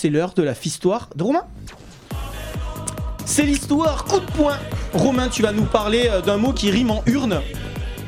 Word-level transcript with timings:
c'est 0.00 0.08
l'heure 0.08 0.32
de 0.32 0.42
la 0.42 0.54
fistoire 0.54 1.10
de 1.14 1.22
Romain. 1.22 1.44
C'est 3.26 3.42
l'histoire 3.42 4.06
coup 4.06 4.20
de 4.20 4.30
poing. 4.32 4.56
Romain, 4.94 5.28
tu 5.28 5.42
vas 5.42 5.52
nous 5.52 5.66
parler 5.66 6.08
euh, 6.10 6.22
d'un 6.22 6.38
mot 6.38 6.54
qui 6.54 6.70
rime 6.70 6.90
en 6.90 7.02
urne. 7.04 7.42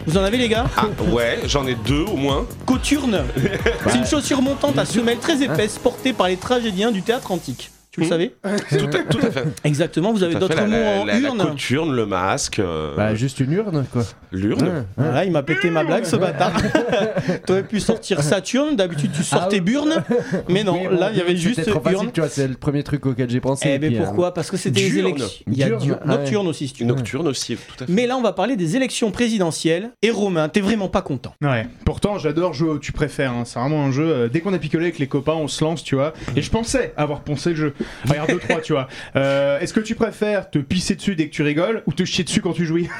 Vous 0.07 0.17
en 0.17 0.23
avez 0.23 0.39
les 0.39 0.49
gars? 0.49 0.65
Ah 0.75 0.87
ouais, 1.13 1.41
j'en 1.45 1.67
ai 1.67 1.75
deux 1.75 2.05
au 2.05 2.17
moins. 2.17 2.47
Coturne. 2.65 3.25
C'est 3.87 3.99
une 3.99 4.07
chaussure 4.07 4.41
montante 4.41 4.79
à 4.79 4.87
semelle 4.87 5.19
très 5.19 5.43
épaisse 5.43 5.79
portée 5.79 6.15
par 6.15 6.29
les 6.29 6.39
tragédiens 6.39 6.93
du 6.93 7.03
théâtre 7.03 7.31
antique. 7.31 7.71
Tu 7.93 8.01
le 8.01 8.07
Hmm. 8.07 8.09
savez 8.09 8.35
Tout 8.71 8.87
à, 8.97 8.99
tout 9.01 9.19
à 9.27 9.31
fait. 9.31 9.45
Exactement, 9.65 10.13
vous 10.15 10.23
avez 10.23 10.35
d'autres 10.35 10.59
mots 10.65 10.71
la- 10.71 11.01
en 11.03 11.05
la- 11.05 11.21
la 11.21 11.29
urne 11.71 11.95
le 11.95 12.07
masque, 12.07 12.59
euh, 12.59 12.97
Bah, 12.97 13.15
juste 13.15 13.39
une 13.41 13.53
urne, 13.53 13.85
quoi. 13.93 14.03
l'urne. 14.33 14.63
Ouais, 14.63 14.71
ouais. 14.71 14.83
Voilà, 14.97 15.25
il 15.27 15.31
m'a 15.31 15.43
pété 15.43 15.69
ma 15.71 15.85
blague 15.85 16.05
ce 16.07 16.17
bâtard. 16.17 16.55
T'aurais 17.47 17.63
pu 17.65 17.81
sortir 17.81 18.23
Saturne, 18.23 18.77
d'habitude 18.77 19.11
tu 19.15 19.23
sortais 19.23 19.57
Ah 19.57 19.59
oui. 19.59 19.61
burne, 19.61 20.03
mais 20.49 20.65
non, 20.65 20.73
Oui, 20.81 20.89
bon, 20.89 20.99
là 20.99 21.11
il 21.13 21.19
y 21.19 21.21
avait 21.21 21.37
juste 21.37 21.69
trop 21.69 21.81
facile, 21.81 22.11
tu 22.15 22.21
vois, 22.21 22.31
c'est 22.31 22.49
le 22.49 22.55
premier 22.55 22.83
truc 22.83 23.05
auquel 23.05 23.29
j'ai 23.29 23.41
pensé. 23.41 23.69
Eh 23.75 23.79
mais 23.79 23.89
puis, 23.89 23.99
euh, 23.99 24.05
pourquoi 24.05 24.33
Parce 24.33 24.51
que 24.51 24.57
c'était 24.57 24.81
des 24.83 24.89
Diurne. 24.91 25.09
élections. 25.09 25.29
Il 25.47 25.59
y 25.59 25.63
a 25.63 25.67
ah 25.71 25.85
ouais. 25.85 26.17
nocturne 26.17 26.49
aussi 26.49 26.69
si 26.69 26.75
tu 26.75 26.85
veux. 26.85 26.89
Nocturne 26.89 27.29
aussi, 27.29 27.57
tout 27.57 27.85
à 27.85 27.87
fait. 27.87 27.93
Mais 27.93 28.07
là 28.07 28.17
on 28.17 28.23
va 28.23 28.33
parler 28.33 28.57
des 28.57 28.75
élections 28.77 29.11
présidentielles. 29.11 29.91
Et 30.01 30.11
Romain, 30.11 30.49
t'es 30.49 30.61
vraiment 30.63 30.89
pas 30.89 31.03
content. 31.03 31.35
Ouais, 31.43 31.67
pourtant 31.85 32.19
j'adore 32.19 32.55
jouer 32.55 32.71
au 32.71 32.79
tu 32.79 32.93
préfères, 32.93 33.33
hein. 33.33 33.43
c'est 33.45 33.59
vraiment 33.59 33.85
un 33.85 33.93
jeu, 33.93 34.09
euh, 34.09 34.29
dès 34.29 34.41
qu'on 34.41 34.55
a 34.55 34.59
picolé 34.59 34.85
avec 34.87 34.99
les 34.99 35.07
copains 35.09 35.35
on 35.35 35.49
se 35.49 35.63
lance 35.63 35.85
tu 35.85 35.95
vois, 35.95 36.15
et 36.37 36.41
je 36.43 36.51
pensais 36.51 36.95
avoir 36.97 37.21
poncé 37.21 37.51
le 37.51 37.57
jeu. 37.57 37.75
Regarde 38.09 38.31
2-3 38.31 38.61
tu 38.63 38.73
vois. 38.73 38.89
Euh, 39.17 39.59
Est-ce 39.61 39.73
que 39.73 39.81
tu 39.81 39.95
préfères 39.95 40.51
te 40.51 40.59
pisser 40.59 40.95
dessus 40.95 41.15
dès 41.17 41.27
que 41.29 41.33
tu 41.35 41.43
rigoles 41.43 41.83
ou 41.87 41.93
te 41.93 42.05
chier 42.05 42.25
dessus 42.25 42.41
quand 42.41 42.53
tu 42.53 42.65
jouis? 42.67 42.89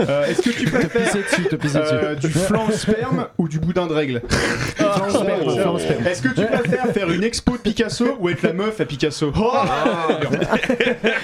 Euh, 0.00 0.26
Est-ce 0.26 0.42
que 0.42 0.50
tu 0.50 0.64
Te 0.64 0.70
préfères 0.70 1.02
pisser 1.04 1.22
dessus, 1.22 1.42
te 1.48 1.56
pisser 1.56 1.78
euh, 1.82 2.14
du 2.14 2.28
flan 2.28 2.70
sperme 2.70 3.26
ou 3.36 3.48
du 3.48 3.58
boudin 3.58 3.86
de 3.88 3.92
règle? 3.92 4.22
Sperme, 4.76 5.42
Oh. 5.44 5.78
sperme. 5.78 6.06
Est-ce 6.06 6.22
que 6.22 6.28
tu 6.28 6.46
préfères 6.46 6.86
faire 6.92 7.10
une 7.10 7.24
expo 7.24 7.52
de 7.56 7.62
Picasso 7.62 8.16
ou 8.20 8.28
être 8.28 8.42
la 8.42 8.52
meuf 8.52 8.80
à 8.80 8.84
Picasso? 8.84 9.32
Oh 9.36 9.52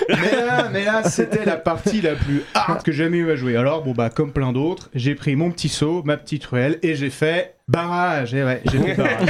Mais 0.09 0.37
là, 0.46 0.68
mais 0.73 0.85
là 0.85 1.02
c'était 1.09 1.45
la 1.45 1.57
partie 1.57 2.01
la 2.01 2.15
plus 2.15 2.42
hard 2.54 2.82
que 2.82 2.90
j'ai 2.92 3.04
jamais 3.04 3.18
eu 3.18 3.30
à 3.30 3.37
jouer. 3.37 3.57
Alors, 3.57 3.82
bon, 3.82 3.92
bah, 3.92 4.10
comme 4.10 4.32
plein 4.32 4.52
d'autres, 4.52 4.90
j'ai 4.95 5.15
pris 5.15 5.37
mon 5.37 5.51
petit 5.51 5.68
seau, 5.68 6.02
ma 6.04 6.16
petite 6.16 6.45
ruelle, 6.46 6.79
et 6.82 6.95
j'ai 6.95 7.10
fait 7.10 7.54
barrage. 7.68 8.35
Et 8.35 8.42
ouais, 8.45 8.60
j'ai 8.70 8.79
fait 8.79 8.95
barrage. 8.95 9.29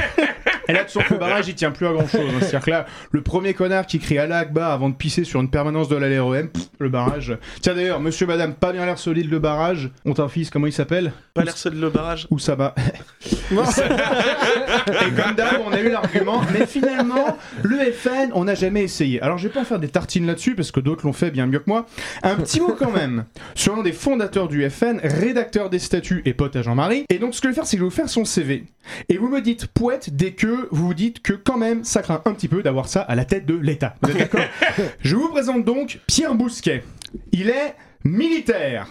Et 0.68 0.72
là, 0.72 0.84
tu 0.84 0.92
sens 0.92 1.04
que 1.04 1.14
le 1.14 1.18
barrage, 1.18 1.48
il 1.48 1.54
tient 1.54 1.70
plus 1.70 1.86
à 1.86 1.92
grand 1.92 2.08
chose. 2.08 2.30
C'est-à-dire 2.40 2.60
que 2.60 2.70
là, 2.70 2.86
le 3.10 3.22
premier 3.22 3.54
connard 3.54 3.86
qui 3.86 3.98
crie 3.98 4.18
Allah 4.18 4.38
Akbar 4.38 4.70
avant 4.70 4.88
de 4.88 4.94
pisser 4.94 5.24
sur 5.24 5.40
une 5.40 5.50
permanence 5.50 5.88
de 5.88 5.96
la 5.96 6.08
LREM, 6.08 6.48
pff, 6.48 6.68
le 6.78 6.88
barrage. 6.88 7.36
Tiens 7.60 7.74
d'ailleurs, 7.74 8.00
monsieur, 8.00 8.26
madame, 8.26 8.54
pas 8.54 8.72
bien 8.72 8.86
l'air 8.86 8.98
solide 8.98 9.30
le 9.30 9.38
barrage. 9.38 9.90
On 10.04 10.14
un 10.18 10.28
fils, 10.28 10.50
comment 10.50 10.66
il 10.66 10.72
s'appelle 10.72 11.12
Pas 11.34 11.44
l'air 11.44 11.56
seul 11.56 11.74
le 11.74 11.90
barrage. 11.90 12.26
Où 12.30 12.38
ça 12.38 12.54
va 12.54 12.74
Et 13.50 15.10
comme 15.20 15.34
d'hab, 15.34 15.60
on 15.66 15.72
a 15.72 15.80
eu 15.80 15.90
l'argument, 15.90 16.42
mais 16.52 16.66
finalement, 16.66 17.36
le 17.62 17.92
FN, 17.92 18.30
on 18.34 18.44
n'a 18.44 18.54
jamais 18.54 18.82
essayé. 18.82 19.20
Alors, 19.22 19.38
je 19.38 19.48
vais 19.48 19.54
pas 19.54 19.60
en 19.60 19.64
faire 19.64 19.78
des 19.78 19.88
tartines 19.88 20.26
là-dessus, 20.26 20.54
parce 20.54 20.70
que 20.70 20.80
d'autres 20.80 21.06
l'ont 21.06 21.12
fait 21.12 21.30
bien 21.30 21.46
mieux 21.46 21.58
que 21.58 21.68
moi. 21.68 21.86
Un 22.22 22.36
petit 22.36 22.60
mot 22.60 22.74
quand 22.78 22.92
même 22.92 23.24
sur 23.54 23.76
l'un 23.76 23.82
des 23.82 23.92
fondateurs 23.92 24.48
du 24.48 24.68
FN, 24.70 25.00
rédacteur 25.02 25.70
des 25.70 25.78
statuts 25.78 26.22
et 26.24 26.34
pote 26.34 26.56
à 26.56 26.62
Jean-Marie. 26.62 27.04
Et 27.10 27.18
donc, 27.18 27.34
ce 27.34 27.40
que 27.40 27.48
je 27.48 27.52
vais 27.52 27.54
faire, 27.56 27.66
c'est 27.66 27.76
que 27.76 27.80
je 27.80 27.84
vais 27.84 27.90
vous 27.90 27.94
faire 27.94 28.08
son 28.08 28.24
CV. 28.24 28.64
Et 29.08 29.16
vous 29.16 29.28
me 29.28 29.40
dites 29.40 29.66
poète 29.66 30.14
dès 30.14 30.32
que 30.32 30.68
vous 30.70 30.86
vous 30.86 30.94
dites 30.94 31.22
que 31.22 31.32
quand 31.32 31.56
même, 31.56 31.84
ça 31.84 32.02
craint 32.02 32.22
un 32.24 32.32
petit 32.34 32.48
peu 32.48 32.62
d'avoir 32.62 32.88
ça 32.88 33.00
à 33.00 33.14
la 33.14 33.24
tête 33.24 33.46
de 33.46 33.54
l'État. 33.54 33.94
Vous 34.02 34.10
êtes 34.10 34.18
d'accord? 34.18 34.44
Je 35.00 35.16
vous 35.16 35.28
présente 35.28 35.64
donc 35.64 36.00
Pierre 36.06 36.34
Bousquet. 36.34 36.84
Il 37.32 37.48
est 37.48 37.74
militaire. 38.04 38.88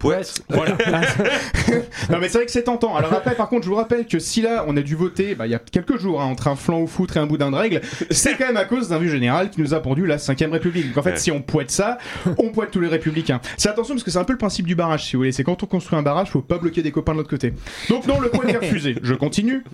Poète. 0.00 0.42
Voilà. 0.48 0.76
non 2.10 2.18
mais 2.20 2.28
c'est 2.28 2.38
vrai 2.38 2.46
que 2.46 2.50
c'est 2.50 2.64
tentant. 2.64 2.96
Alors 2.96 3.12
après 3.12 3.34
par 3.34 3.48
contre 3.48 3.64
je 3.64 3.68
vous 3.70 3.76
rappelle 3.76 4.06
que 4.06 4.18
si 4.18 4.42
là 4.42 4.64
on 4.66 4.76
a 4.76 4.80
dû 4.82 4.96
voter 4.96 5.34
bah, 5.34 5.46
il 5.46 5.50
y 5.50 5.54
a 5.54 5.58
quelques 5.60 5.98
jours 5.98 6.20
hein, 6.20 6.24
entre 6.24 6.48
un 6.48 6.56
flanc 6.56 6.78
au 6.80 6.86
foutre 6.86 7.16
et 7.16 7.20
un 7.20 7.26
boudin 7.26 7.50
de 7.50 7.56
règle, 7.56 7.80
c'est 8.10 8.36
quand 8.36 8.46
même 8.46 8.56
à 8.56 8.64
cause 8.64 8.88
d'un 8.88 8.98
vieux 8.98 9.10
général 9.10 9.50
qui 9.50 9.60
nous 9.60 9.74
a 9.74 9.80
pendu 9.80 10.06
la 10.06 10.16
5ème 10.16 10.50
République. 10.50 10.88
Donc 10.88 10.98
en 10.98 11.02
fait 11.02 11.10
Ouais. 11.10 11.16
si 11.18 11.30
on 11.32 11.42
poète 11.42 11.70
ça, 11.70 11.98
on 12.38 12.50
poète 12.50 12.70
tous 12.70 12.80
les 12.80 12.88
républicains. 12.88 13.40
C'est 13.56 13.68
attention 13.68 13.94
parce 13.94 14.04
que 14.04 14.10
c'est 14.10 14.18
un 14.18 14.24
peu 14.24 14.32
le 14.32 14.38
principe 14.38 14.66
du 14.66 14.74
barrage 14.74 15.04
si 15.04 15.12
vous 15.16 15.20
voulez. 15.20 15.32
C'est 15.32 15.44
quand 15.44 15.62
on 15.62 15.66
construit 15.66 15.98
un 15.98 16.02
barrage, 16.02 16.30
faut 16.30 16.40
pas 16.40 16.58
bloquer 16.58 16.82
des 16.82 16.92
copains 16.92 17.12
de 17.12 17.18
l'autre 17.18 17.30
côté. 17.30 17.52
Donc 17.88 18.06
non, 18.06 18.20
le 18.20 18.28
poète 18.30 18.50
est 18.54 18.56
refusé. 18.58 18.96
Je 19.02 19.14
continue. 19.14 19.64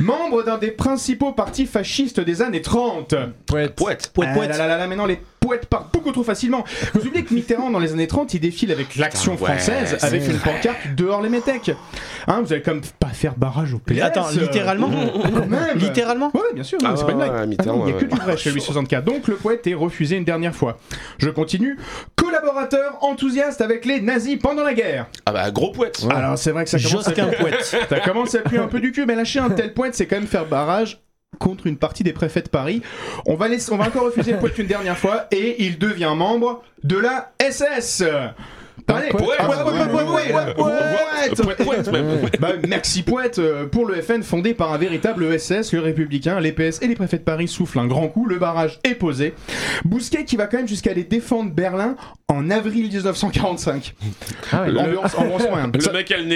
Membre 0.00 0.42
d'un 0.44 0.58
des 0.58 0.70
principaux 0.72 1.32
partis 1.32 1.66
fascistes 1.66 2.20
des 2.20 2.42
années 2.42 2.60
30. 2.62 3.14
Poète. 3.46 3.74
Poète. 3.76 4.10
Poète, 4.12 4.28
Ah 4.32 4.36
poète. 4.36 4.50
là 4.50 4.58
là 4.58 4.66
là 4.66 4.76
là, 4.78 4.86
maintenant 4.86 5.06
les 5.06 5.18
poètes 5.50 5.66
partent 5.66 5.92
beaucoup 5.92 6.12
trop 6.12 6.22
facilement. 6.22 6.64
Vous 6.94 7.08
oubliez 7.08 7.24
que 7.24 7.34
Mitterrand, 7.34 7.70
dans 7.70 7.80
les 7.80 7.92
années 7.92 8.06
30, 8.06 8.34
il 8.34 8.40
défile 8.40 8.70
avec 8.70 8.94
l'action 8.94 9.32
ouais, 9.32 9.38
française, 9.38 9.98
avec 10.00 10.24
une 10.24 10.36
vrai. 10.36 10.52
pancarte 10.52 10.94
dehors 10.96 11.20
les 11.22 11.28
métèques. 11.28 11.72
Hein, 12.28 12.42
vous 12.44 12.52
allez 12.52 12.62
comme 12.62 12.80
pas 13.00 13.08
faire 13.08 13.34
barrage 13.36 13.74
au 13.74 13.78
PS. 13.78 14.00
Attends, 14.00 14.28
euh, 14.28 14.40
littéralement 14.42 14.88
quand 14.90 15.46
même. 15.46 15.60
Littéralement 15.76 16.30
Ouais, 16.34 16.54
bien 16.54 16.62
sûr, 16.62 16.78
Ah 16.84 16.94
c'est 16.96 17.04
pas 17.04 17.12
une 17.12 17.18
ouais, 17.18 17.28
blague. 17.28 17.56
Ah 17.58 17.64
non, 17.64 17.84
Il 17.84 17.92
y 17.92 17.96
a 17.96 17.98
que 17.98 18.04
du 18.04 18.16
vrai 18.16 18.36
chez 18.36 18.52
lui 18.52 18.60
64. 18.60 19.04
Donc 19.04 19.26
le 19.26 19.34
poète 19.34 19.66
est 19.66 19.74
refusé 19.74 20.16
une 20.16 20.24
dernière 20.24 20.54
fois. 20.54 20.78
Je 21.18 21.30
continue. 21.30 21.76
Collaborateur 22.14 22.98
enthousiaste 23.00 23.60
avec 23.60 23.84
les 23.86 24.00
nazis 24.00 24.38
pendant 24.40 24.62
la 24.62 24.74
guerre. 24.74 25.06
Ah 25.26 25.32
bah 25.32 25.50
gros 25.50 25.72
poète. 25.72 26.06
Alors 26.10 26.38
c'est 26.38 26.52
vrai 26.52 26.62
que 26.62 26.70
ça 26.70 26.78
commence 26.78 27.08
à 27.08 27.12
poète. 27.12 27.76
ça 27.88 28.00
commence 28.00 28.34
à 28.36 28.38
puer 28.38 28.58
un 28.58 28.68
peu 28.68 28.78
du 28.78 28.92
cul, 28.92 29.04
mais 29.04 29.16
lâcher 29.16 29.40
un 29.40 29.50
tel 29.50 29.74
poète, 29.74 29.96
c'est 29.96 30.06
quand 30.06 30.16
même 30.16 30.28
faire 30.28 30.46
barrage 30.46 31.00
contre 31.38 31.66
une 31.66 31.76
partie 31.76 32.02
des 32.02 32.12
préfets 32.12 32.42
de 32.42 32.48
Paris. 32.48 32.82
On 33.26 33.34
va, 33.34 33.48
laisser, 33.48 33.72
on 33.72 33.76
va 33.76 33.86
encore 33.86 34.04
refuser 34.04 34.32
le 34.32 34.38
poète 34.38 34.58
une 34.58 34.66
dernière 34.66 34.98
fois 34.98 35.26
et 35.30 35.64
il 35.64 35.78
devient 35.78 36.12
membre 36.16 36.62
de 36.84 36.96
la 36.96 37.32
SS. 37.40 38.04
Maxi 42.68 43.02
Poète 43.02 43.38
euh, 43.38 43.66
pour 43.66 43.86
le 43.86 44.00
FN 44.00 44.22
fondé 44.22 44.54
par 44.54 44.72
un 44.72 44.78
véritable 44.78 45.38
SS, 45.38 45.72
le 45.72 45.80
Républicain, 45.80 46.40
les 46.40 46.54
et 46.60 46.86
les 46.86 46.94
préfets 46.94 47.18
de 47.18 47.22
Paris 47.22 47.48
soufflent 47.48 47.78
un 47.78 47.86
grand 47.86 48.08
coup, 48.08 48.26
le 48.26 48.38
barrage 48.38 48.78
est 48.84 48.94
posé. 48.94 49.34
Bousquet 49.84 50.24
qui 50.24 50.36
va 50.36 50.46
quand 50.46 50.58
même 50.58 50.68
jusqu'à 50.68 50.90
aller 50.90 51.04
défendre 51.04 51.50
Berlin 51.50 51.96
en 52.28 52.50
avril 52.50 52.88
1945. 52.88 53.94
Ah 54.52 54.66
ça... 55.80 55.92
mec 55.92 56.10
a 56.10 56.18
le 56.18 56.26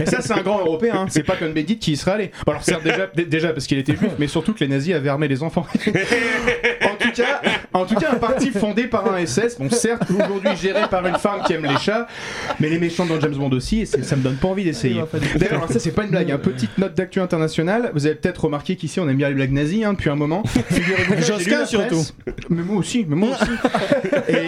Et 0.00 0.06
ça, 0.06 0.20
c'est 0.20 0.32
un 0.32 0.42
grand 0.42 0.60
européen, 0.60 0.94
hein. 0.94 1.06
c'est 1.08 1.22
pas 1.22 1.36
comme 1.36 1.52
Bédit 1.52 1.78
qui 1.78 1.92
y 1.92 1.96
serait 1.96 2.12
allé. 2.12 2.30
Alors, 2.46 2.62
certes, 2.62 2.84
déjà, 2.84 3.06
déjà 3.06 3.52
parce 3.52 3.66
qu'il 3.66 3.78
était 3.78 3.96
juif, 3.96 4.12
mais 4.18 4.26
surtout 4.26 4.52
que 4.52 4.60
les 4.60 4.68
nazis 4.68 4.94
avaient 4.94 5.08
armé 5.08 5.28
les 5.28 5.42
enfants. 5.42 5.66
en, 7.20 7.24
tout 7.24 7.44
cas, 7.44 7.50
en 7.72 7.84
tout 7.84 7.94
cas, 7.96 8.12
un 8.12 8.16
parti 8.16 8.50
fondé 8.50 8.84
par 8.84 9.10
un 9.12 9.24
SS, 9.24 9.58
bon, 9.58 9.70
certes, 9.70 10.02
aujourd'hui 10.10 10.56
géré 10.56 10.82
par 10.90 11.06
une 11.06 11.16
femme 11.16 11.40
qui 11.46 11.52
aime 11.52 11.66
les 11.66 11.78
chats, 11.78 12.06
mais 12.60 12.68
les 12.68 12.78
méchants 12.78 13.06
dans 13.06 13.20
James 13.20 13.34
Bond 13.34 13.50
aussi, 13.50 13.80
et 13.80 13.86
ça 13.86 14.16
me 14.16 14.22
donne 14.22 14.36
pas 14.36 14.48
envie 14.48 14.64
d'essayer. 14.64 15.02
D'ailleurs, 15.36 15.70
ça, 15.70 15.78
c'est 15.78 15.92
pas 15.92 16.04
une 16.04 16.10
blague, 16.10 16.30
hein. 16.30 16.38
petite 16.38 16.76
note 16.78 16.94
d'actu 16.94 17.20
internationale. 17.20 17.90
Vous 17.94 18.06
avez 18.06 18.14
peut-être 18.14 18.44
remarqué 18.44 18.76
qu'ici, 18.76 19.00
on 19.00 19.08
aime 19.08 19.16
bien 19.16 19.28
les 19.28 19.34
blagues 19.34 19.52
nazies 19.52 19.84
hein, 19.84 19.92
depuis 19.92 20.10
un 20.10 20.16
moment. 20.16 20.42
Josquin, 21.18 21.64
surtout. 21.66 22.02
Mais 22.50 22.62
moi 22.62 22.76
aussi, 22.76 23.04
mais 23.08 23.16
moi 23.16 23.30
aussi. 23.30 23.50
Et 24.28 24.46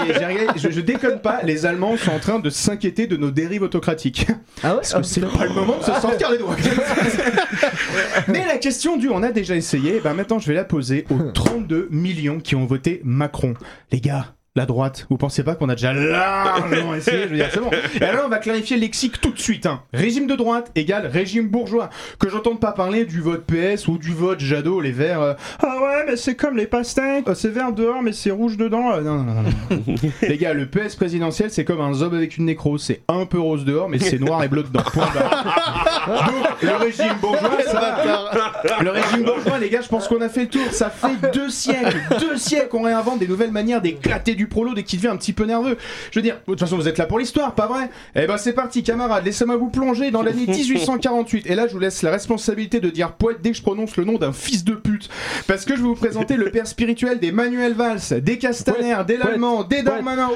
je, 0.56 0.70
je 0.70 0.81
déconne 0.81 1.20
pas, 1.20 1.41
les 1.42 1.66
Allemands 1.66 1.97
sont 1.97 2.12
en 2.12 2.19
train 2.19 2.38
de 2.38 2.50
s'inquiéter 2.50 3.06
de 3.06 3.16
nos 3.16 3.31
dérives 3.31 3.62
autocratiques. 3.62 4.26
Ah 4.62 4.76
ouais 4.76 4.82
Parce 4.91 4.92
que 4.92 5.02
c'est 5.02 5.20
pas 5.20 5.44
le 5.44 5.54
moment 5.54 5.78
de 5.78 5.84
se 5.84 6.00
sortir 6.00 6.31
les 6.31 6.38
doigts. 6.38 6.56
Mais 8.28 8.44
la 8.47 8.58
question 8.58 8.97
du 8.97 9.08
on 9.08 9.22
a 9.22 9.31
déjà 9.31 9.56
essayé, 9.56 9.97
et 9.97 10.00
ben 10.00 10.14
maintenant 10.14 10.38
je 10.38 10.47
vais 10.47 10.54
la 10.54 10.64
poser 10.64 11.04
aux 11.10 11.31
32 11.32 11.88
millions 11.91 12.41
qui 12.41 12.54
ont 12.54 12.59
voté 12.66 13.00
Macron. 13.04 13.54
Les 13.91 14.00
gars, 14.00 14.34
la 14.56 14.66
droite, 14.66 15.06
vous 15.09 15.16
pensez 15.16 15.44
pas 15.44 15.55
qu'on 15.55 15.69
a 15.69 15.77
déjà 15.77 15.93
largement 15.93 16.94
essayé 16.97 17.22
Je 17.22 17.28
veux 17.28 17.37
dire, 17.37 17.49
c'est 17.53 17.61
bon. 17.61 17.71
Et 18.00 18.05
alors 18.05 18.25
on 18.27 18.28
va 18.28 18.38
clarifier 18.38 18.77
le 18.77 18.83
lexique 18.83 19.21
tout 19.21 19.31
de 19.31 19.38
suite. 19.38 19.65
hein. 19.66 19.83
Régime 19.93 20.27
de 20.27 20.34
droite 20.34 20.72
égale 20.75 21.06
régime 21.06 21.49
bourgeois. 21.49 21.88
Que 22.19 22.28
j'entende 22.28 22.59
pas 22.59 22.72
parler 22.72 23.05
du 23.05 23.21
vote 23.21 23.44
PS 23.47 23.87
ou 23.87 23.97
du 23.97 24.12
vote 24.12 24.41
Jadot, 24.41 24.81
les 24.81 24.91
verts. 24.91 25.21
euh, 25.21 25.34
ah 25.62 25.77
ouais, 25.81 26.05
mais 26.09 26.16
c'est 26.16 26.34
comme 26.34 26.56
les 26.56 26.66
pastèques. 26.66 27.28
euh, 27.28 27.34
C'est 27.34 27.50
vert 27.50 27.72
dehors, 27.72 28.03
mais 28.03 28.12
c'est 28.12 28.33
rouge 28.33 28.56
dedans. 28.56 28.91
Euh, 28.93 29.03
non, 29.03 29.22
non, 29.22 29.34
non, 29.34 29.43
non. 29.43 29.84
Les 30.22 30.37
gars, 30.37 30.53
le 30.53 30.67
PS 30.67 30.97
présidentiel, 30.97 31.50
c'est 31.53 31.65
comme 31.65 31.81
un 31.81 31.93
zob 31.94 32.15
avec 32.15 32.37
une 32.37 32.47
nécrose. 32.47 32.82
C'est 32.82 33.03
un 33.09 33.27
peu 33.27 33.38
rose 33.38 33.65
dehors, 33.65 33.88
mais 33.88 34.00
c'est 34.00 34.19
noir 34.19 34.43
et 34.43 34.49
bleu 34.49 34.65
dedans. 34.65 34.82
Point 34.82 35.09
barre. 35.15 36.27
Donc, 36.27 36.62
le 36.62 36.77
régime 36.77 37.15
bourgeois, 37.21 37.62
ça 37.67 37.81
va. 37.81 38.82
Le 38.82 38.91
régime 38.91 39.22
bourgeois, 39.25 39.59
les 39.59 39.71
gars, 39.71 39.81
je 39.81 39.88
pense 39.88 40.09
qu'on 40.09 40.21
a 40.21 40.28
fait 40.28 40.43
le 40.43 40.49
tour. 40.49 40.62
Ça 40.72 40.91
fait 40.91 41.31
deux 41.32 41.50
siècles, 41.50 41.99
deux 42.19 42.37
siècles 42.37 42.69
qu'on 42.69 42.82
réinvente 42.82 43.20
des 43.20 43.29
nouvelles 43.29 43.53
manières 43.53 43.81
d'éclater 43.81 44.35
du 44.35 44.39
prolo 44.46 44.75
dès 44.75 44.82
qu'il 44.82 44.98
devient 44.98 45.12
un 45.12 45.16
petit 45.16 45.32
peu 45.32 45.44
nerveux. 45.44 45.76
Je 46.10 46.19
veux 46.19 46.22
dire, 46.22 46.37
de 46.37 46.52
toute 46.52 46.60
façon, 46.60 46.76
vous 46.76 46.88
êtes 46.88 46.98
là 46.98 47.06
pour 47.06 47.19
l'histoire, 47.19 47.54
pas 47.54 47.66
vrai? 47.66 47.90
Eh 48.14 48.26
ben, 48.26 48.37
c'est 48.37 48.52
parti, 48.52 48.82
camarades. 48.82 49.25
Laissez-moi 49.25 49.56
vous 49.56 49.70
plonger 49.70 50.10
dans 50.10 50.22
l'année 50.22 50.46
1848. 50.48 51.46
Et 51.48 51.54
là, 51.54 51.66
je 51.66 51.72
vous 51.72 51.78
laisse 51.78 52.02
la 52.02 52.10
responsabilité 52.10 52.81
de 52.81 52.90
dire 52.90 53.12
poète 53.12 53.38
dès 53.42 53.50
que 53.50 53.56
je 53.56 53.62
prononce 53.62 53.96
le 53.96 54.04
nom 54.04 54.19
d'un 54.19 54.32
fils 54.32 54.64
de 54.64 54.75
pute. 54.75 55.08
Parce 55.46 55.64
que 55.64 55.76
je 55.76 55.82
vais 55.82 55.88
vous 55.88 55.94
présenter 55.94 56.37
le 56.37 56.50
père 56.50 56.66
spirituel 56.66 57.19
des 57.19 57.32
Manuel 57.32 57.75
Valls, 57.75 58.00
des 58.22 58.38
Castaner, 58.38 58.96
des 59.06 59.16
Lallemand, 59.16 59.64
des 59.64 59.82
Darmanin. 59.82 60.31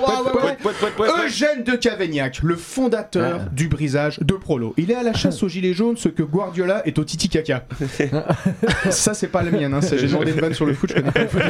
Eugène 1.24 1.64
de 1.64 1.72
Cavaignac, 1.72 2.42
le 2.42 2.56
fondateur 2.56 3.40
du 3.52 3.68
brisage 3.68 4.18
de 4.20 4.34
Prolo. 4.34 4.74
Il 4.76 4.90
est 4.90 4.94
à 4.94 5.02
la 5.02 5.12
chasse 5.14 5.42
aux 5.42 5.48
gilets 5.48 5.74
jaunes, 5.74 5.96
ce 5.96 6.08
que 6.08 6.22
Guardiola 6.22 6.86
est 6.86 6.98
au 6.98 7.04
Titi 7.04 7.28
Caca. 7.28 7.64
Ça, 8.90 9.14
c'est 9.14 9.28
pas 9.28 9.42
la 9.42 9.50
mienne, 9.50 9.74
hein. 9.74 9.80
j'ai 9.82 10.06
demandé 10.06 10.32
une 10.32 10.40
vanne 10.40 10.54
sur 10.54 10.66
le 10.66 10.74
foot, 10.74 10.90
je 10.90 10.94
connais 10.94 11.10
pas 11.10 11.20
le 11.20 11.28
foot. 11.28 11.42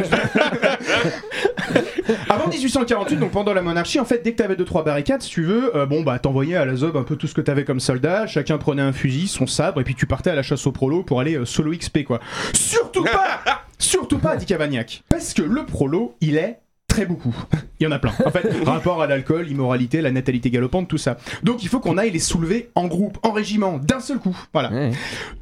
Avant 2.28 2.48
1848, 2.48 3.16
donc 3.16 3.30
pendant 3.30 3.54
la 3.54 3.62
monarchie, 3.62 4.00
en 4.00 4.04
fait, 4.04 4.22
dès 4.22 4.32
que 4.32 4.38
t'avais 4.38 4.54
2-3 4.54 4.84
barricades, 4.84 5.22
si 5.22 5.30
tu 5.30 5.42
veux, 5.42 5.74
euh, 5.76 5.86
bon, 5.86 6.02
bah, 6.02 6.18
t'envoyais 6.18 6.56
à 6.56 6.64
la 6.64 6.76
zob 6.76 6.96
un 6.96 7.02
peu 7.02 7.16
tout 7.16 7.26
ce 7.26 7.34
que 7.34 7.40
t'avais 7.40 7.64
comme 7.64 7.80
soldat, 7.80 8.26
chacun 8.26 8.58
prenait 8.58 8.82
un 8.82 8.92
fusil, 8.92 9.28
son 9.28 9.46
sabre, 9.46 9.80
et 9.80 9.84
puis 9.84 9.94
tu 9.94 10.06
partais 10.06 10.30
à 10.30 10.34
la 10.34 10.42
chasse 10.42 10.66
au 10.66 10.72
prolo 10.72 11.02
pour 11.02 11.20
aller 11.20 11.36
euh, 11.36 11.44
solo 11.44 11.72
XP, 11.72 12.04
quoi. 12.04 12.20
Surtout 12.52 13.04
pas 13.04 13.40
pas, 14.24 14.36
dit 14.36 14.46
Cavagnac. 14.46 15.04
Parce 15.08 15.34
que 15.34 15.42
le 15.42 15.64
prolo, 15.66 16.16
il 16.20 16.36
est 16.36 16.58
très 16.94 17.06
beaucoup. 17.06 17.34
Il 17.80 17.84
y 17.84 17.86
en 17.86 17.92
a 17.92 17.98
plein. 17.98 18.12
En 18.24 18.30
fait, 18.30 18.46
rapport 18.64 19.02
à 19.02 19.06
l'alcool, 19.06 19.50
immoralité, 19.50 20.00
la 20.00 20.12
natalité 20.12 20.48
galopante, 20.50 20.86
tout 20.88 20.98
ça. 20.98 21.16
Donc 21.42 21.62
il 21.64 21.68
faut 21.68 21.80
qu'on 21.80 21.98
aille 21.98 22.12
les 22.12 22.20
soulever 22.20 22.70
en 22.76 22.86
groupe, 22.86 23.18
en 23.22 23.32
régiment, 23.32 23.78
d'un 23.78 23.98
seul 23.98 24.18
coup. 24.18 24.36
Voilà. 24.52 24.70
Ouais. 24.70 24.92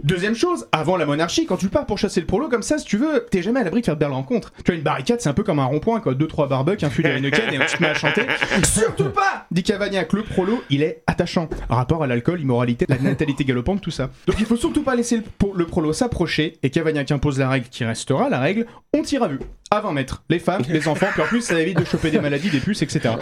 Deuxième 0.03 0.35
chose, 0.35 0.67
avant 0.73 0.97
la 0.97 1.05
monarchie, 1.05 1.45
quand 1.45 1.59
tu 1.59 1.69
pars 1.69 1.85
pour 1.85 1.99
chasser 1.99 2.21
le 2.21 2.27
prolo 2.27 2.49
comme 2.49 2.63
ça, 2.63 2.79
si 2.79 2.87
tu 2.87 2.97
veux, 2.97 3.27
t'es 3.31 3.43
jamais 3.43 3.61
à 3.61 3.65
l'abri 3.65 3.81
de 3.81 3.87
faire 3.87 3.97
de 3.97 4.01
belles 4.01 4.13
rencontres. 4.13 4.53
Tu 4.59 4.63
vois, 4.67 4.75
une 4.77 4.83
barricade, 4.83 5.21
c'est 5.21 5.29
un 5.29 5.35
peu 5.35 5.43
comme 5.43 5.59
un 5.59 5.67
rond-point, 5.67 6.01
quoi. 6.01 6.15
Deux, 6.15 6.27
trois 6.27 6.49
barbecues, 6.49 6.87
un 6.87 6.91
fût 6.91 7.03
de 7.03 7.09
Heineken 7.09 7.53
et 7.53 7.59
on 7.63 7.69
se 7.69 7.81
met 7.81 7.89
à 7.89 7.95
chanter. 7.95 8.23
Surtout 8.65 9.11
pas 9.11 9.47
dit 9.51 9.63
Cavagnac. 9.63 10.13
Le 10.13 10.23
prolo, 10.23 10.63
il 10.71 10.83
est 10.83 11.03
attachant. 11.07 11.49
Rapport 11.69 12.03
à 12.03 12.07
l'alcool, 12.07 12.41
immoralité, 12.41 12.87
la 12.89 12.99
natalité 12.99 13.45
galopante, 13.45 13.83
tout 13.83 13.91
ça. 13.91 14.11
Donc 14.27 14.37
il 14.39 14.47
faut 14.47 14.57
surtout 14.57 14.83
pas 14.83 14.95
laisser 14.95 15.23
le 15.55 15.67
prolo 15.67 15.93
s'approcher 15.93 16.59
et 16.63 16.71
Cavagnac 16.71 17.11
impose 17.11 17.39
la 17.39 17.49
règle 17.51 17.69
qui 17.69 17.85
restera 17.85 18.31
la 18.31 18.41
règle. 18.41 18.67
On 18.95 19.03
tire 19.03 19.23
à 19.23 19.29
vue. 19.29 19.39
À 19.71 19.81
20 19.81 19.93
mètres. 19.93 20.23
Les 20.29 20.39
femmes, 20.39 20.63
les 20.69 20.87
enfants, 20.87 21.07
puis 21.13 21.23
en 21.23 21.27
plus, 21.27 21.42
ça 21.43 21.61
évite 21.61 21.79
de 21.79 21.85
choper 21.85 22.11
des 22.11 22.21
maladies, 22.21 22.51
des 22.51 22.61
puces, 22.61 22.83
etc. 22.83 23.15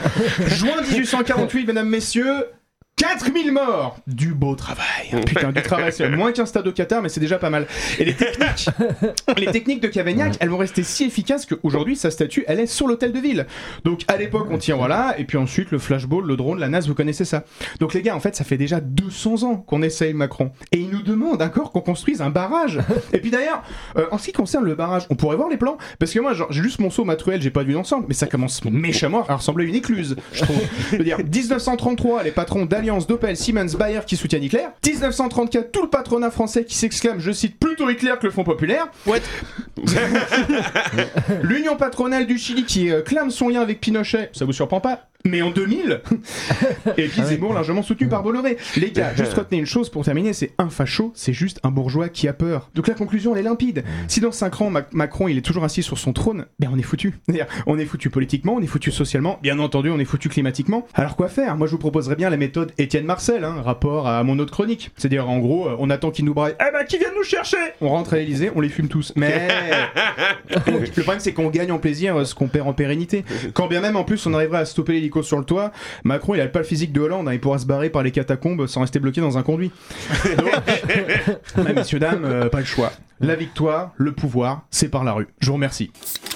Juin 0.47 0.81
1848, 0.83 1.67
mesdames, 1.67 1.89
messieurs. 1.89 2.47
4000 3.01 3.51
morts 3.53 3.97
Du 4.07 4.35
beau 4.35 4.55
travail 4.55 5.09
Putain, 5.27 5.53
du 5.53 5.63
travail, 5.63 5.91
c'est 5.91 6.11
moins 6.11 6.33
qu'un 6.33 6.45
stade 6.45 6.69
au 6.69 6.73
Qatar, 6.73 7.01
mais 7.01 7.09
c'est 7.09 7.19
déjà 7.21 7.39
pas 7.39 7.49
mal. 7.49 7.67
Et 7.99 8.05
les 8.05 8.13
techniques, 8.13 8.69
les 9.39 9.47
techniques 9.47 9.81
de 9.81 9.89
Cavagnac, 9.89 10.37
elles 10.39 10.51
vont 10.51 10.59
rester 10.59 10.83
si 10.83 11.05
efficaces 11.05 11.47
qu'aujourd'hui, 11.47 11.97
sa 11.97 12.11
statue, 12.11 12.45
elle 12.47 12.61
est 12.61 12.67
sur 12.67 12.87
l'hôtel 12.87 13.13
de 13.13 13.19
ville. 13.19 13.47
Donc 13.85 14.03
à 14.07 14.19
l'époque, 14.19 14.49
on 14.51 14.59
tient 14.59 14.77
voilà, 14.77 15.15
et 15.17 15.25
puis 15.25 15.39
ensuite, 15.39 15.71
le 15.71 15.79
flashball, 15.79 16.27
le 16.27 16.37
drone, 16.37 16.59
la 16.61 16.69
NAS, 16.69 16.83
vous 16.83 16.95
connaissez 16.95 17.25
ça. 17.25 17.45
Donc 17.79 17.95
les 17.95 18.03
gars, 18.03 18.15
en 18.15 18.21
fait, 18.21 18.37
ça 18.37 18.45
fait 18.45 18.59
déjà 18.59 18.81
200 18.81 19.45
ans 19.45 19.57
qu'on 19.57 19.81
essaye 19.81 20.13
Macron. 20.13 20.53
Et 20.71 20.79
il 20.79 20.91
nous 20.91 21.03
demande 21.03 21.41
encore 21.41 21.73
qu'on 21.73 21.81
construise 21.81 22.21
un 22.21 22.29
barrage. 22.29 22.81
Et 23.15 23.19
puis 23.19 23.31
d'ailleurs, 23.31 23.63
euh, 23.97 24.09
en 24.11 24.19
ce 24.19 24.27
qui 24.27 24.33
concerne 24.33 24.67
le 24.67 24.75
barrage, 24.75 25.07
on 25.09 25.15
pourrait 25.15 25.37
voir 25.37 25.49
les 25.49 25.57
plans, 25.57 25.79
parce 25.99 26.13
que 26.13 26.21
moi, 26.21 26.35
j'ai 26.35 26.63
juste 26.63 26.81
mon 26.81 26.91
saut 26.91 27.05
matruel, 27.05 27.41
j'ai 27.41 27.51
pas 27.51 27.63
vu 27.63 27.73
d'ensemble, 27.73 28.05
mais 28.09 28.15
ça 28.15 28.27
commence 28.27 28.63
méchamment 28.67 29.25
à 29.27 29.37
ressembler 29.37 29.65
à 29.65 29.69
une 29.69 29.75
écluse, 29.75 30.17
je 30.35 30.43
trouve. 30.43 30.61
Je 30.93 30.97
veux 30.99 31.05
dire, 31.05 31.17
1933, 31.17 32.25
les 32.25 32.31
patrons 32.31 32.67
d'Alliance, 32.67 32.90
d'Opel, 32.99 33.37
Siemens, 33.37 33.77
Bayer 33.77 34.01
qui 34.07 34.17
soutiennent 34.17 34.43
Hitler. 34.43 34.67
1934, 34.85 35.71
tout 35.71 35.83
le 35.83 35.89
patronat 35.89 36.31
français 36.31 36.65
qui 36.65 36.75
s'exclame, 36.75 37.21
je 37.21 37.31
cite, 37.31 37.59
plutôt 37.59 37.89
Hitler 37.89 38.15
que 38.21 38.27
le 38.27 38.33
Front 38.33 38.45
Populaire. 38.45 38.89
What? 39.07 39.21
L'Union 41.43 41.77
patronale 41.77 42.27
du 42.27 42.39
Chili 42.39 42.65
qui 42.65 42.91
euh, 42.91 43.03
clame 43.03 43.31
son 43.31 43.49
lien 43.49 43.61
avec 43.61 43.81
Pinochet, 43.81 44.31
ça 44.33 44.45
vous 44.45 44.53
surprend 44.53 44.81
pas? 44.81 45.07
Mais 45.27 45.43
en 45.43 45.51
2000 45.51 46.01
Et 46.97 47.07
puis 47.07 47.23
Zemmour 47.23 47.53
largement 47.53 47.83
soutenu 47.83 48.09
par 48.09 48.23
Bolloré. 48.23 48.57
Les 48.79 48.91
gars, 48.91 49.15
juste 49.17 49.35
retenez 49.35 49.59
une 49.59 49.67
chose 49.67 49.91
pour 49.91 50.03
terminer, 50.03 50.33
c'est 50.33 50.53
un 50.57 50.71
facho, 50.71 51.13
c'est 51.15 51.35
juste 51.35 51.61
un 51.63 51.71
bourgeois 51.71 52.09
qui 52.09 52.27
a 52.27 52.33
peur. 52.33 52.71
Donc 52.75 52.89
la 52.89 52.95
conclusion 52.95 53.35
elle 53.35 53.41
est 53.41 53.49
limpide. 53.49 53.85
Si 54.09 54.21
dans 54.21 54.33
5 54.33 54.63
ans 54.63 54.71
Mac- 54.71 54.93
Macron 54.95 55.29
il 55.29 55.37
est 55.37 55.43
toujours 55.43 55.65
assis 55.65 55.83
sur 55.83 55.99
son 55.99 56.15
trône, 56.15 56.47
ben 56.59 56.71
on 56.73 56.79
est 56.79 56.83
foutu. 56.83 57.19
C'est-à-dire, 57.27 57.47
on 57.67 57.79
est 57.79 57.85
foutu 57.85 58.09
politiquement, 58.09 58.55
on 58.55 58.63
est 58.63 58.67
foutu 58.67 58.91
socialement, 58.91 59.39
bien 59.43 59.59
entendu 59.59 59.91
on 59.91 59.99
est 59.99 60.07
foutu 60.07 60.31
climatiquement. 60.31 60.87
Alors 60.95 61.17
quoi 61.17 61.29
faire? 61.29 61.55
Moi 61.59 61.67
je 61.67 61.73
vous 61.73 61.79
proposerais 61.79 62.17
bien 62.17 62.31
la 62.31 62.39
méthode 62.39 62.73
Étienne 62.79 63.05
Marcel, 63.05 63.45
hein, 63.45 63.57
rapport 63.63 64.09
à 64.09 64.25
mon 64.25 64.39
autre 64.39 64.53
chronique. 64.53 64.91
C'est-à-dire 64.97 65.29
en 65.29 65.39
gros, 65.39 65.69
euh, 65.69 65.77
on 65.79 65.91
attend 65.91 66.11
qu'il 66.11 66.25
nous 66.25 66.33
braille. 66.35 66.55
Eh 66.67 66.73
ben 66.73 66.85
qui 66.87 66.97
vient 66.97 67.13
nous 67.15 67.25
chercher? 67.25 67.59
On 67.83 67.91
rentre 67.91 68.15
à 68.15 68.17
l'Elysée, 68.17 68.51
on 68.55 68.61
les 68.63 68.71
fume 68.71 68.89
tous. 68.89 69.13
Mais 69.17 69.49
le 70.67 71.03
problème 71.03 71.21
c'est 71.21 71.33
qu'on 71.33 71.49
gagne 71.49 71.73
en 71.73 71.79
plaisir 71.79 72.27
ce 72.27 72.35
qu'on 72.35 72.49
perd 72.49 72.69
en 72.69 72.73
pérennité. 72.73 73.25
Quand 73.55 73.69
bien 73.69 73.81
même 73.81 73.97
en 73.97 74.05
plus 74.05 74.25
on 74.27 74.35
arriverait 74.35 74.61
à 74.61 74.65
stopper 74.65 74.93
l'hélico 74.93 75.23
sur 75.23 75.39
le 75.39 75.45
toit, 75.45 75.73
Macron 76.05 76.35
il 76.35 76.41
a 76.41 76.47
pas 76.49 76.61
le 76.61 76.65
physique 76.65 76.93
de 76.93 77.01
Hollande, 77.01 77.29
hein, 77.29 77.33
il 77.33 77.41
pourra 77.41 77.59
se 77.59 77.67
barrer 77.67 77.91
par 77.91 78.03
les 78.03 78.11
catacombes 78.11 78.67
sans 78.67 78.81
rester 78.81 78.99
bloqué 78.99 79.21
dans 79.21 79.39
un 79.39 79.43
conduit. 79.43 79.71
Donc, 80.37 80.49
ouais, 81.67 81.73
messieurs 81.73 81.99
dames, 81.99 82.25
euh, 82.25 82.49
pas 82.49 82.61
le 82.61 82.65
choix. 82.65 82.93
La 83.23 83.37
victoire, 83.37 83.93
le 83.99 84.13
pouvoir, 84.13 84.63
c'est 84.71 84.89
par 84.89 85.05
la 85.05 85.13
rue. 85.13 85.29
Je 85.41 85.49
vous 85.49 85.53
remercie. 85.53 85.91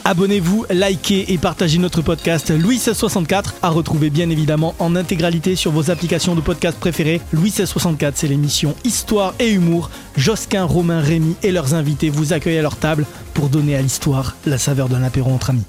Abonnez-vous, 0.04 0.66
likez 0.68 1.32
et 1.32 1.38
partagez 1.38 1.78
notre 1.78 2.02
podcast 2.02 2.50
Louis 2.50 2.74
1664 2.74 3.54
à 3.62 3.70
retrouver 3.70 4.10
bien 4.10 4.28
évidemment 4.28 4.74
en 4.78 4.94
intégralité 4.94 5.56
sur 5.56 5.70
vos 5.70 5.90
applications 5.90 6.34
de 6.34 6.42
podcast 6.42 6.78
préférées. 6.78 7.22
Louis 7.32 7.44
1664, 7.44 8.18
c'est 8.18 8.28
l'émission 8.28 8.74
Histoire 8.84 9.34
et 9.38 9.50
Humour. 9.50 9.88
Josquin, 10.18 10.64
Romain, 10.64 11.00
Rémy 11.00 11.36
et 11.42 11.52
leurs 11.52 11.72
invités 11.72 12.10
vous 12.10 12.34
accueillent 12.34 12.58
à 12.58 12.62
leur 12.62 12.76
table 12.76 13.06
pour 13.32 13.48
donner 13.48 13.76
à 13.76 13.80
l'histoire 13.80 14.36
la 14.44 14.58
saveur 14.58 14.90
d'un 14.90 15.02
apéro 15.02 15.30
entre 15.30 15.50
amis. 15.50 15.64